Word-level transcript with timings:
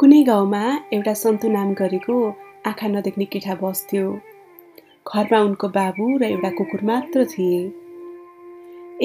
कुनै 0.00 0.18
गाउँमा 0.22 0.58
एउटा 0.94 1.12
सन्तु 1.20 1.48
नाम 1.52 1.70
गरेको 1.78 2.16
आँखा 2.70 2.88
नदेख्ने 2.88 3.24
केटा 3.32 3.54
बस्थ्यो। 3.62 4.04
घरमा 5.10 5.38
उनको 5.46 5.68
बाबु 5.76 6.04
र 6.20 6.22
एउटा 6.24 6.50
कुकुर 6.58 6.82
मात्र 6.90 7.24
थिए। 7.32 7.58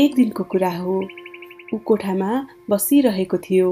एक 0.04 0.12
दिनको 0.16 0.44
कुरा 0.52 0.72
हो 0.78 0.98
ऊ 1.74 1.78
कोठामा 1.90 2.30
बसिरहेको 2.70 3.38
थियो। 3.46 3.70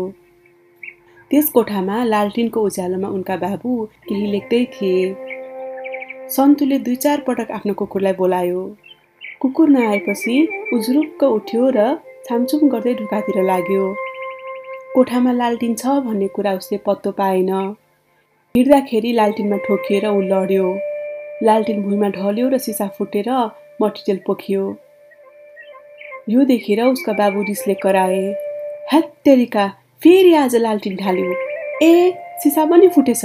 त्यस 1.32 1.50
कोठामा 1.54 2.04
लालटिनको 2.04 2.60
उज्यालोमा 2.68 3.08
उनका 3.16 3.36
बाबु 3.46 3.72
केही 4.10 4.26
लेख्दै 4.34 4.66
थिए। 4.74 5.06
सन्तुले 6.36 6.78
दुई 6.86 6.96
चार 7.06 7.20
पटक 7.28 7.52
आफ्नो 7.58 7.74
कुकुरलाई 7.80 8.14
बोलायो। 8.22 8.62
कुकुर 9.42 9.70
नआएपछि 9.78 10.36
उजुरुक्क 10.74 11.22
उठ्यो 11.38 11.70
र 11.78 11.80
छामछुम 12.26 12.70
गर्दै 12.74 12.94
ढुकातिर 13.00 13.44
लाग्यो। 13.52 13.86
कोठामा 14.96 15.32
लालटिन 15.32 15.76
छ 15.76 15.92
भन्ने 16.06 16.28
कुरा 16.36 16.52
उसले 16.54 16.78
पत्तो 16.86 17.12
पाएन। 17.20 17.50
हिँड्दाखेरि 18.56 19.12
लालटिनमा 19.14 19.58
ठोकिएर 19.68 20.08
ऊ 20.08 20.22
लड्यो। 20.22 20.66
लालटिन 21.48 21.78
भुइँमा 21.84 22.10
ढल्यो 22.18 22.48
र 22.54 22.58
सिसा 22.66 22.88
फुटेर 22.98 23.30
मटिटेल 23.82 24.20
पोखियो। 24.26 24.64
यो 26.30 26.44
देखेर 26.52 26.82
उसका 26.86 27.14
बाबु 27.22 27.44
रिसले 27.50 27.74
कराए 27.84 28.20
हेत्तेरिका 28.92 29.68
फेरि 30.04 30.34
आज 30.42 30.56
लालटिन 30.66 30.96
ढाल्यो। 31.00 31.32
ए 31.84 31.94
सिसा 32.44 32.66
पनि 32.68 32.88
फुटेछ। 32.92 33.24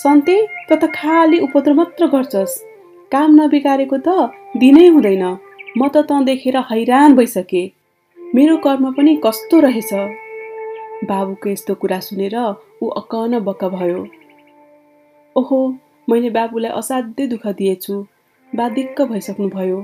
सन्ते 0.00 0.38
त 0.70 0.80
त 0.80 0.90
खाली 0.96 1.38
उपद्रो 1.44 1.74
मात्र 1.74 2.06
गर्छस्। 2.16 2.58
काम 3.12 3.30
नबिगारेको 3.40 3.98
त 4.08 4.32
दिनै 4.56 4.88
हुँदैन। 4.88 5.24
म 5.76 5.88
त 5.92 6.08
तँ 6.08 6.24
देखेर 6.24 6.56
हैरान 6.72 7.20
भइसकेँ। 7.20 7.70
मेरो 8.18 8.56
कर्म 8.64 8.92
पनि 8.96 9.20
कस्तो 9.26 9.60
रहेछ? 9.60 9.92
बाबुको 11.08 11.48
यस्तो 11.50 11.74
कुरा 11.82 11.98
सुनेर 12.06 12.36
ऊ 12.82 12.88
अक्क 13.00 13.14
बक्क 13.46 13.64
भयो। 13.74 14.00
ओहो 15.36 15.58
मैले 16.08 16.30
बाबुलाई 16.36 16.72
असाध्यै 16.80 17.26
दुःख 17.32 17.46
दिएछु। 17.58 17.94
बा 18.50 18.68
दिक्क 18.76 19.02
भइसक्नुभयो। 19.10 19.78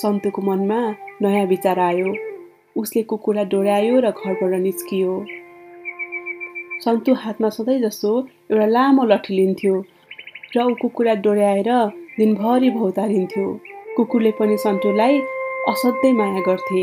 सन्तुको 0.00 0.42
मनमा 0.42 0.80
नयाँ 1.22 1.46
विचार 1.52 1.78
आयो। 1.88 2.14
उसले 2.76 3.02
कुकुरलाई 3.10 3.44
डोर्यायो 3.52 4.00
र 4.00 4.10
घरबाट 4.10 4.52
निस्कियो। 4.64 5.12
सन्तु 6.84 7.12
हातमा 7.22 7.48
सधैँ 7.56 7.80
जस्तो 7.82 8.10
एउटा 8.50 8.66
लामो 8.66 9.04
लठी 9.12 9.32
लिन्थ्यो 9.36 9.74
र 10.56 10.56
ऊ 10.62 10.74
कुकुरलाई 10.82 11.16
डोर्याएर 11.24 11.70
दिनभरि 12.18 12.70
भौतारिन्थ्यो 12.70 13.46
कुकुरले 13.96 14.30
पनि 14.38 14.56
सन्तुलाई 14.64 15.14
असाध्यै 15.72 16.12
माया 16.12 16.40
गर्थे। 16.48 16.82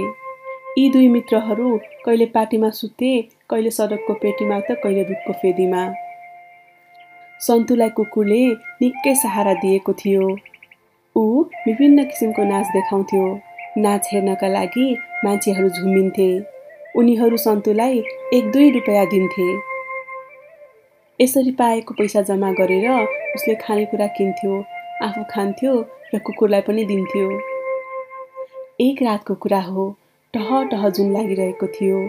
यी 0.78 0.90
दुई 0.90 1.08
मित्रहरू 1.16 1.70
कहिले 2.06 2.26
पार्टीमा 2.36 2.70
सुते 2.80 3.12
कहिले 3.54 3.70
सडकको 3.70 4.14
पेटीमा 4.22 4.56
त 4.60 4.76
कहिले 4.84 5.02
दुधको 5.08 5.34
फेदीमा। 5.40 5.82
सन्तुलाई 7.40 7.90
कुकुरले 7.98 8.40
निकै 8.82 9.14
सहारा 9.16 9.54
दिएको 9.64 9.94
थियो। 10.00 10.22
ऊ 11.16 11.44
विभिन्न 11.66 12.04
किसिमको 12.04 12.44
नाच 12.44 12.72
देखाउँथ्यो। 12.76 13.26
नाच 13.78 14.10
हेर्नका 14.14 14.48
लागि 14.48 14.86
मान्छेहरू 15.26 15.70
झुमिन्थे। 15.70 16.26
उनीहरू 16.96 17.38
सन्तुलाई 17.38 18.02
एक 18.34 18.50
दुई 18.52 18.72
रुपियाँ 18.72 19.06
दिन्थे। 19.14 19.48
यसरी 21.20 21.52
पाएको 21.62 21.94
पैसा 21.94 22.22
जम्मा 22.32 22.52
गरेर 22.62 22.90
उसले 23.36 23.56
खानेकुरा 23.56 24.08
किन्थ्यो 24.18 24.58
आफू 25.04 25.24
खान्थ्यो 25.30 25.76
र 26.16 26.24
कुकुरलाई 26.26 26.62
पनि 26.62 26.86
दिन्थ्यो। 26.86 27.30
एक 28.88 29.02
रातको 29.04 29.34
कुरा 29.46 29.62
हो 29.70 29.88
टह 30.34 30.52
टह 30.74 30.90
जुन 30.90 31.14
लागिरहेको 31.14 31.68
थियो। 31.78 32.04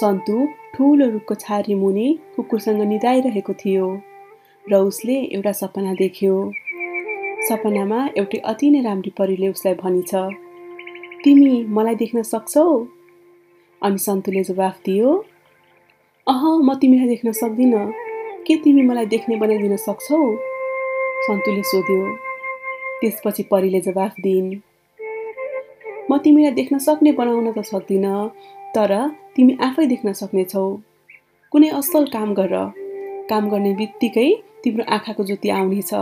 सन्तु 0.00 0.36
ठुलो 0.74 1.06
रुखको 1.10 1.34
छारी 1.34 1.74
मुनि 1.74 2.06
कुकुरसँग 2.36 2.80
निदाइरहेको 2.92 3.52
थियो 3.62 3.86
र 4.64 4.72
उसले 4.90 5.16
एउटा 5.36 5.52
सपना 5.52 5.92
देख्यो। 5.94 6.34
सपनामा 7.48 7.98
एउटै 8.18 8.38
अति 8.50 8.70
नै 8.70 8.80
राम्री 8.86 9.10
परीले 9.18 9.48
उसलाई 9.54 9.74
भनिछ 9.82 10.12
तिमी 11.24 11.52
मलाई 11.76 11.94
देख्न 12.02 12.22
सक्छौ? 12.22 12.66
अनि 13.82 13.98
सन्तुले 13.98 14.42
जवाफ 14.50 14.76
दियो 14.86 15.10
अह 16.26 16.42
म 16.66 16.74
तिमीलाई 16.80 17.08
देख्न 17.08 17.32
सक्दिनँ। 17.32 17.84
के 18.46 18.54
तिमी 18.64 18.82
मलाई 18.82 19.06
देख्ने 19.14 19.36
बनाइदिन 19.36 19.76
सक्छौ? 19.86 20.20
सन्तुले 21.26 21.62
सोध्यो। 21.70 22.00
त्यसपछि 23.00 23.42
परीले 23.52 23.80
जवाफ 23.80 24.14
दिइन् 24.24 24.50
म 26.10 26.18
तिमीलाई 26.24 26.52
देख्न 26.60 26.78
सक्ने 26.86 27.12
बनाउन 27.12 27.52
त 27.52 27.64
सक्दिनँ 27.64 28.16
तर 28.76 28.92
तिमी 29.36 29.56
आफै 29.60 29.86
देख्न 29.86 30.12
सक्नेछौ। 30.12 30.64
कुनै 31.52 31.68
असल 31.80 32.04
काम 32.12 32.32
गर। 32.34 32.54
काम 33.30 33.48
गर्ने 33.50 33.72
बित्तिकै 33.74 34.28
तिम्रो 34.64 34.84
आँखाको 34.94 35.24
ज्योति 35.24 35.48
आउनेछ। 35.48 35.92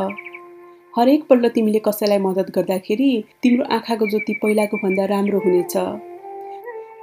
हरेकपल्ट 0.97 1.47
तिमीले 1.55 1.79
कसैलाई 1.79 2.19
मद्दत 2.19 2.49
गर्दाखेरि 2.57 3.11
तिम्रो 3.43 3.65
आँखाको 3.77 4.07
ज्योति 4.07 4.33
पहिलाको 4.43 4.77
भन्दा 4.77 5.05
राम्रो 5.05 5.39
हुनेछ। 5.39 5.75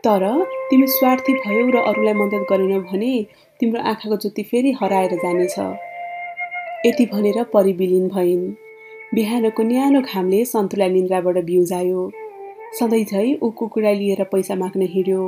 तर 0.05 0.23
तिमी 0.69 0.87
स्वार्थी 0.87 1.33
भयौ 1.33 1.65
र 1.69 1.77
अरूलाई 1.89 2.13
मद्दत 2.13 2.45
गरेनौ 2.49 2.79
भने 2.81 3.11
तिम्रो 3.59 3.81
आँखाको 3.81 4.17
ज्योति 4.17 4.43
फेरि 4.43 4.71
हराएर 4.81 5.13
जानेछ। 5.15 5.57
यति 6.85 7.05
भनेर 7.05 7.43
परिविलिन 7.53 8.07
भइन्। 8.07 8.43
बिहानको 9.13 9.63
न्यानो 9.63 10.01
घामले 10.01 10.39
सन्तुलाई 10.45 10.89
निन्द्राबाट 10.89 11.37
बिउजायो। 11.43 12.01
सधैँ 12.79 13.03
झै 13.05 13.27
ऊ 13.43 13.49
कुकुरलाई 13.51 13.95
लिएर 13.95 14.23
पैसा 14.23 14.55
माग्न 14.55 14.81
हिँड्यो। 14.95 15.21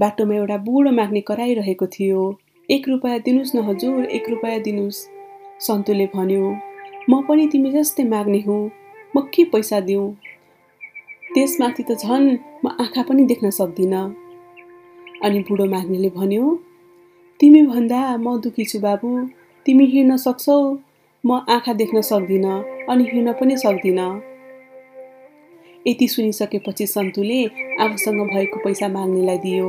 बाटोमा 0.00 0.34
एउटा 0.34 0.56
बुढो 0.56 0.90
माग्ने 0.90 1.20
कराइरहेको 1.20 1.86
थियो। 1.86 2.20
एक 2.68 2.88
रुपियाँ 2.88 3.18
दिनुहोस् 3.18 3.56
न 3.56 3.58
हजुर 3.58 4.04
एक 4.04 4.28
रुपियाँ 4.30 4.60
दिनुहोस् 4.60 5.00
सन्तुले 5.60 6.06
भन्यो। 6.06 6.56
म 7.10 7.22
पनि 7.28 7.46
तिमी 7.46 7.70
जस्तै 7.72 8.04
माग्ने 8.04 8.40
हुँ। 8.40 8.70
म 9.16 9.20
के 9.34 9.44
पैसा 9.44 9.80
दिउँ? 9.80 10.16
त्यसमाथि 11.34 11.82
त 11.82 11.90
झन् 11.92 12.36
म 12.64 12.68
आँखा 12.80 13.02
पनि 13.02 13.24
देख्न 13.24 13.50
सक्दिनँ। 13.50 14.14
अनि 15.24 15.38
बुढो 15.38 15.64
माग्नेले 15.64 16.08
भन्यो। 16.08 16.58
तिमी 17.40 17.62
भन्दा 17.62 18.00
म 18.16 18.38
दुखी 18.40 18.64
छु 18.64 18.78
बाबु। 18.80 19.08
तिमी 19.66 19.84
हिँड्न 19.86 20.16
सक्छौ। 20.16 20.58
म 21.24 21.44
आँखा 21.48 21.72
देख्न 21.72 22.00
सक्दिनँ 22.00 22.56
अनि 22.88 23.04
हिँड्न 23.04 23.32
पनि 23.32 23.56
सक्दिनँ। 23.56 24.08
यति 25.86 26.08
सुनिसकेपछि 26.08 26.86
सन्तुले 26.86 27.44
आफूसँग 27.80 28.20
भएको 28.20 28.58
पैसा 28.64 28.88
माग्नेलाई 28.88 29.38
दियो। 29.38 29.68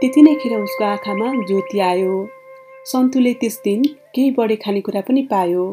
त्यति 0.00 0.22
नै 0.22 0.34
खेर 0.34 0.54
उसको 0.56 0.84
आँखामा 0.84 1.26
ज्योति 1.46 1.78
आयो। 1.80 2.14
सन्तुले 2.86 3.32
त्यस 3.40 3.60
दिन 3.64 3.82
केही 4.14 4.30
बढी 4.30 4.56
खानेकुरा 4.56 5.00
पनि 5.00 5.22
पायो। 5.30 5.64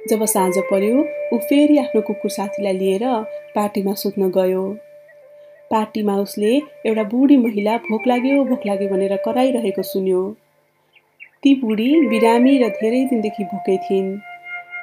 जब 0.00 0.24
साँझ 0.24 0.58
पर्यो 0.70 0.96
ऊ 1.32 1.38
फेरि 1.48 1.76
आफ्नो 1.78 2.00
कुकुर 2.02 2.30
साथीलाई 2.30 2.76
लिएर 2.78 3.04
पार्टीमा 3.54 3.94
सुत्न 4.02 4.30
गयो। 4.30 4.64
पार्टीमा 5.70 6.16
उसले 6.16 6.52
एउटा 6.86 7.04
बुढी 7.12 7.36
महिला 7.36 7.76
भोक 7.88 8.06
लाग्यो 8.06 8.44
भोक 8.44 8.66
लाग्यो 8.66 8.88
भनेर 8.88 9.16
कराइरहेको 9.24 9.82
सुन्यो। 9.82 10.22
ती 11.42 11.54
बुढी 11.54 11.88
बिरामी 12.08 12.58
र 12.58 12.68
धेरै 12.76 13.04
दिनदेखि 13.10 13.44
भोकै 13.52 13.76
थिइन्। 13.86 14.08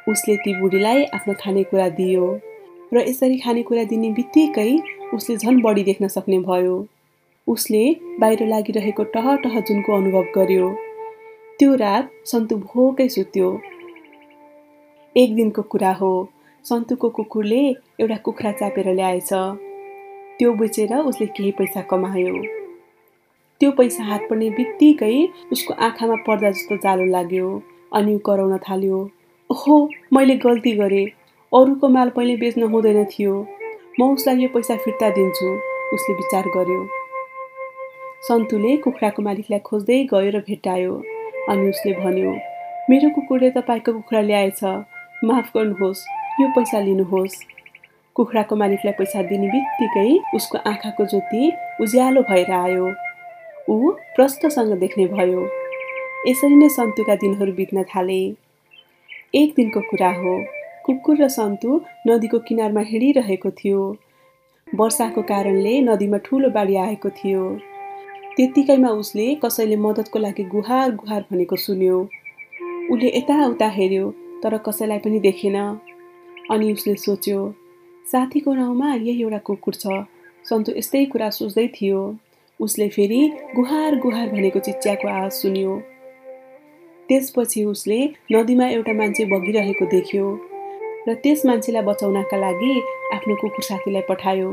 उसले 0.09 0.36
ती 0.44 0.59
बुढीलाई 0.59 1.04
आफ्नो 1.16 1.34
खानेकुरा 1.40 1.90
दियो 1.98 2.25
र 2.94 3.08
यसरी 3.08 3.38
खानेकुरा 3.38 3.84
दिने 3.84 4.09
बित्तिकै 4.18 4.72
उसले 5.14 5.38
झन् 5.38 5.62
बढी 5.62 5.84
देख्न 5.84 6.08
सक्ने 6.09 6.40
भयो। 6.48 6.78
उसले 7.47 7.84
बाहिर 8.19 8.46
लागिरहेको 8.47 9.03
टह 9.13 9.35
टह 9.44 9.59
जुनको 9.59 9.94
अनुभव 9.96 10.25
गर्यो। 10.35 10.69
त्यो 11.59 11.75
रात 11.75 12.09
सन्तु 12.25 12.56
भोकै 12.63 13.08
सुत्यो। 13.09 13.50
एक 15.16 15.35
दिनको 15.35 15.62
कुरा 15.72 15.91
हो 16.02 16.12
सन्तुको 16.66 17.09
कुकुरले 17.09 17.62
एउटा 18.00 18.18
कुखुरा 18.25 18.52
चापेर 18.52 18.94
ल्याएछ। 18.94 19.30
त्यो 20.40 20.53
बेचेर 20.53 20.94
उसले 20.96 21.28
केही 21.38 21.52
पैसा 21.59 21.81
कमायो। 21.91 22.34
त्यो 23.62 23.72
पैसा 23.78 24.03
हात 24.03 24.28
पर्ने 24.30 24.50
बित्तिकै 24.57 25.16
उसको 25.52 25.74
आँखामा 25.88 26.16
पर्दा 26.28 26.52
जस्तो 26.52 26.78
जालो 26.84 27.06
लाग्यो 27.16 27.48
अनि 27.95 28.16
ऊ 28.16 28.19
कराउन 28.27 28.57
थाल्यो 28.68 29.00
ओहो 29.50 29.80
मैले 30.13 30.36
गल्ती 30.44 30.71
गरेँ। 30.83 31.07
अरूको 31.51 31.89
माल 31.89 32.10
पहिले 32.16 32.36
बेच्न 32.38 32.69
हुँदैन 32.74 33.04
थियो। 33.13 33.33
म 34.00 34.13
उसलाई 34.13 34.38
यो 34.44 34.50
पैसा 34.54 34.75
फिर्ता 34.86 35.10
दिन्छु 35.18 35.50
उसले 35.95 36.13
विचार 36.16 36.54
गर्यो। 36.56 36.81
सन्तुले 38.22 38.75
कुखुराको 38.84 39.22
मालिकलाई 39.24 39.60
खोज्दै 39.68 39.98
गयो 40.12 40.30
र 40.36 40.40
भेटायो 40.46 40.94
अनि 41.50 41.69
उसले 41.69 41.92
भन्यो 41.98 42.31
मेरो 42.90 43.10
कुकुरले 43.16 43.50
तपाईँको 43.58 43.92
कुखुरा 43.94 44.22
ल्याएछ। 44.22 44.62
माफ 45.24 45.52
गर्नुहोस् 45.56 46.02
यो 46.42 46.48
पैसा 46.56 46.80
लिनुहोस्। 46.80 47.36
कुखुराको 48.16 48.56
मालिकलाई 48.56 48.94
पैसा 49.00 49.22
दिने 49.30 49.48
बित्तिकै 49.48 50.10
उसको 50.36 50.58
आँखाको 50.72 51.06
ज्योति 51.06 51.52
उज्यालो 51.81 52.22
भएर 52.30 52.52
आयो। 52.54 52.86
ऊ 53.69 53.92
प्रष्टसँग 54.16 54.74
देख्ने 54.80 55.06
भयो। 55.14 55.46
यसरी 56.28 56.56
नै 56.56 56.69
सन्तुका 56.69 57.16
दिनहरू 57.24 57.54
बित्न 57.54 57.84
थाले। 57.94 58.19
एक 59.36 59.54
दिनको 59.56 59.81
कुरा 59.90 60.12
हो। 60.19 60.36
कुकुर 60.86 61.18
र 61.22 61.28
सन्तु 61.30 61.81
नदीको 62.08 62.40
किनारमा 62.50 62.81
हिँडिरहेको 62.90 63.52
थियो। 63.62 63.81
वर्षाको 64.68 65.22
कारणले 65.31 65.80
नदीमा 65.81 66.18
ठुलो 66.25 66.50
बाढी 66.50 66.75
आएको 66.75 67.10
थियो। 67.18 67.44
त्यत्तिकैमा 68.38 68.89
उसले 69.01 69.24
कसैले 69.44 69.75
मद्दतको 69.84 70.19
लागि 70.19 70.44
गुहार 70.50 70.92
गुहार 70.95 71.22
भनेको 71.31 71.56
सुन्यो। 71.57 71.98
उसले 72.94 73.10
यताउता 73.10 73.68
हेऱ्यो 73.78 74.06
तर 74.44 74.57
कसैलाई 74.66 75.00
पनि 75.06 75.19
देखेन। 75.19 75.57
अनि 76.51 76.72
उसले 76.74 76.94
सोच्यो 77.06 77.39
साथीको 78.06 78.54
नाउँमा 78.54 78.94
यही 78.94 79.22
एउटा 79.22 79.39
कुकुर 79.48 79.74
छ। 79.74 79.86
सन्तु 80.45 80.72
यस्तै 80.78 81.04
कुरा 81.12 81.30
सोच्दै 81.39 81.68
थियो 81.75 82.01
उसले 82.60 82.88
फेरि 82.89 83.22
गुहार 83.56 84.00
गुहार 84.06 84.30
भनेको 84.30 84.60
चिच्याको 84.68 85.07
आवाज 85.07 85.31
सुन्यो। 85.42 85.74
त्यसपछि 87.10 87.63
उसले 87.74 88.00
नदीमा 88.31 88.68
एउटा 88.78 88.94
मान्छे 89.01 89.25
बगिरहेको 89.33 89.86
देख्यो 89.92 90.25
र 91.07 91.13
त्यस 91.24 91.45
मान्छेलाई 91.45 91.83
बचाउनका 91.90 92.38
लागि 92.38 92.74
आफ्नो 93.16 93.36
कुकुर 93.42 93.63
साथीलाई 93.63 94.04
पठायो। 94.10 94.50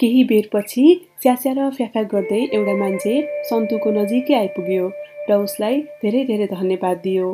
केही 0.00 0.22
बेरपछि 0.24 0.84
स्यास्या 1.22 1.52
र 1.56 1.68
फ्याफ्या 1.76 2.02
गर्दै 2.12 2.40
एउटा 2.56 2.74
मान्छे 2.82 3.14
सन्तुको 3.48 3.90
नजिकै 3.98 4.34
आइपुग्यो 4.34 4.84
र 5.28 5.36
उसलाई 5.46 5.80
धेरै 6.02 6.22
धेरै 6.30 6.46
धन्यवाद 6.52 6.96
दियो। 7.04 7.28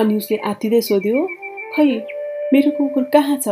अनि 0.00 0.16
उसले 0.20 0.36
आत्तिँदै 0.50 0.80
सोध्यो 0.88 1.18
खै 1.74 1.86
मेरो 2.52 2.70
कुकुर 2.78 3.04
कहाँ 3.14 3.36
छ? 3.44 3.48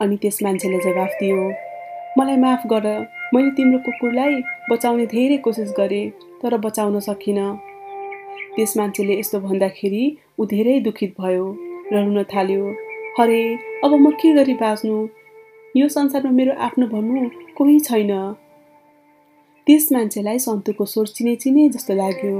अनि 0.00 0.16
त्यस 0.22 0.38
मान्छेले 0.42 0.78
जवाफ 0.86 1.12
दियो 1.20 1.40
मलाई 2.18 2.36
माफ 2.44 2.66
गर 2.72 2.86
मैले 3.34 3.50
तिम्रो 3.56 3.78
कुकुरलाई 3.86 4.34
बचाउने 4.70 5.06
धेरै 5.12 5.36
कोसिस 5.44 5.70
गरेँ 5.78 6.10
तर 6.42 6.56
बचाउन 6.64 6.98
सकिनँ 7.08 7.48
त्यस 8.56 8.72
मान्छेले 8.78 9.14
यस्तो 9.20 9.40
भन्दाखेरि 9.46 10.04
ऊ 10.40 10.42
धेरै 10.52 10.78
दुखित 10.86 11.12
भयो 11.20 11.44
र 11.92 11.94
रुन 12.04 12.22
थाल्यो 12.32 12.64
हरे 13.18 13.40
अब 13.84 13.92
म 14.04 14.10
के 14.20 14.32
गरी 14.32 14.54
बाँच्नु? 14.64 14.96
यो 15.76 15.88
संसारमा 15.88 16.30
मेरो 16.30 16.52
आफ्नो 16.66 16.86
भन्नु 16.86 17.28
कोही 17.56 17.78
छैन। 17.80 18.10
त्यस 19.66 19.88
मान्छेलाई 19.92 20.38
सन्तुको 20.38 20.84
स्वर 20.84 21.06
चिने 21.06 21.34
चिने 21.36 21.68
जस्तो 21.68 21.94
लाग्यो। 21.94 22.36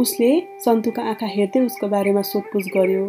उसले 0.00 0.30
सन्तुको 0.64 1.02
आँखा 1.02 1.26
हेर्दै 1.26 1.60
उसको 1.60 1.88
बारेमा 1.88 2.22
सोधपुछ 2.22 2.64
गर्यो। 2.76 3.04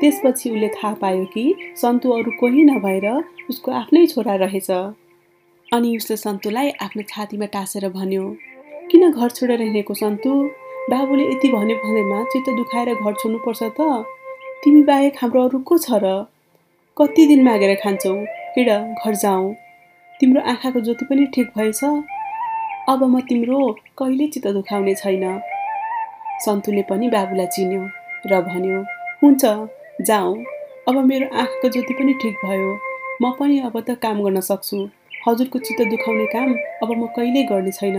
त्यसपछि 0.00 0.50
उसले 0.50 0.68
थाहा 0.68 0.92
पायो 0.94 1.24
कि 1.34 1.44
सन्तु 1.76 2.10
अरू 2.10 2.30
कोही 2.40 2.64
नभएर 2.64 3.06
उसको 3.50 3.72
आफ्नै 3.72 4.06
छोरा 4.06 4.34
रहेछ। 4.44 4.70
अनि 5.68 5.96
उसले 5.96 6.16
सन्तुलाई 6.16 6.70
आफ्नो 6.82 7.02
छातीमा 7.08 7.46
टाँसेर 7.54 7.88
भन्यो 7.88 8.24
किन 8.90 9.10
घर 9.10 9.30
छोडेर 9.30 9.62
हिँडेको 9.62 9.94
सन्तु? 9.94 10.32
बाबुले 10.90 11.24
यति 11.32 11.48
भन्यो 11.48 11.76
भन्दैमा 11.76 12.24
चित्त 12.32 12.48
दुखाएर 12.56 12.94
घर 12.94 13.12
छोड्नुपर्छ 13.12 13.62
त। 13.62 14.04
तिमी 14.64 14.82
बाहेक 14.82 15.14
हाम्रो 15.22 15.48
अरू 15.48 15.58
को 15.62 15.78
छ 15.78 16.02
र? 16.02 16.26
कति 16.96 17.26
दिन 17.26 17.42
मागेर 17.44 17.74
खान्छौ? 17.74 18.12
हिँड 18.56 18.68
घर 18.68 19.14
जाउँ। 19.14 19.54
तिम्रो 20.20 20.40
आँखाको 20.40 20.80
ज्योति 20.80 21.04
पनि 21.04 21.26
ठिक 21.26 21.48
भएछ? 21.56 21.84
अब 22.88 23.02
म 23.04 23.20
तिम्रो 23.20 23.58
कहिले 23.98 24.26
चित्त 24.26 24.46
दुखाउने 24.48 24.94
छैन। 24.94 25.24
सन्तुले 26.44 26.82
पनि 26.82 27.08
बाबुलाई 27.08 27.46
चिन्यो 27.46 27.82
र 28.26 28.40
भन्यो 28.40 28.80
हुन्छ 29.22 29.44
जाउँ। 30.00 30.44
अब 30.88 30.96
मेरो 31.04 31.26
आँखाको 31.36 31.68
ज्योति 31.68 31.94
पनि 31.94 32.12
ठिक 32.12 32.34
भयो। 32.44 32.72
म 33.22 33.32
पनि 33.40 33.58
अब 33.60 33.80
त 33.80 33.98
काम 34.02 34.22
गर्न 34.24 34.40
सक्छु। 34.40 34.88
हजुरको 35.28 35.58
चित्त 35.58 35.82
दुखाउने 35.90 36.26
काम 36.26 36.54
अब 36.82 36.90
म 36.96 37.06
कहिल्यै 37.06 37.42
गर्ने 37.42 37.72
छैन। 37.72 37.98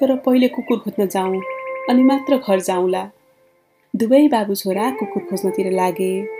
तर 0.00 0.16
पहिले 0.16 0.48
कुकुर 0.48 0.78
खोज्न 0.78 1.06
जाउँ 1.06 1.42
अनि 1.90 2.02
मात्र 2.02 2.38
घर 2.38 2.60
जाउँला। 2.60 3.04
दुवै 3.94 4.28
बाबु 4.28 4.54
छोरा 4.54 4.90
कुकुर 4.90 5.22
खोज्नतिर 5.22 5.70
लागे। 5.72 6.37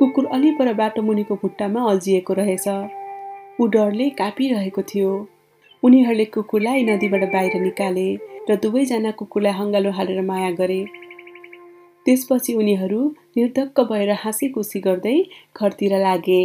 कुकुर 0.00 0.26
अलि 0.26 0.50
पर 0.50 0.72
बाटो 0.74 1.02
मुनिको 1.02 1.34
भुट्टामा 1.34 1.80
अल्झिएको 1.90 2.32
रहेछ। 2.34 2.68
ऊ 3.60 3.66
डरले 3.66 4.08
कापिरहेको 4.10 4.82
थियो। 4.82 5.10
उनीहरूले 5.82 6.24
कुकुरलाई 6.24 6.82
नदीबाट 6.82 7.24
बाहिर 7.32 7.60
निकाले 7.60 8.06
र 8.50 8.56
दुवैजना 8.56 9.10
कुकुरलाई 9.10 9.52
हङ्गालो 9.52 9.90
हालेर 9.90 10.22
माया 10.22 10.50
गरे। 10.50 10.80
त्यसपछि 12.06 12.54
उनीहरू 12.54 13.00
निर्धक्क 13.36 13.80
भएर 13.90 14.10
हाँसी 14.22 14.48
खुसी 14.48 14.80
गर्दै 14.80 15.16
घरतिर 15.56 15.92
लागे। 15.98 16.42